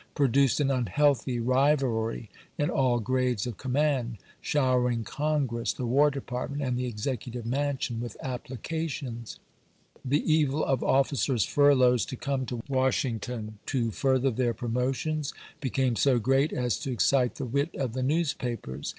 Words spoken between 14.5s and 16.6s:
promotions became so great